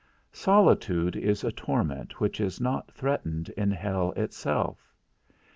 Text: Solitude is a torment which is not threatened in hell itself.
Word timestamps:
Solitude 0.33 1.15
is 1.15 1.43
a 1.43 1.51
torment 1.51 2.19
which 2.19 2.41
is 2.41 2.59
not 2.59 2.91
threatened 2.91 3.49
in 3.49 3.69
hell 3.69 4.13
itself. 4.13 4.91